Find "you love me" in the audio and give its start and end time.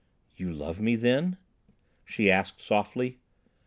0.35-0.95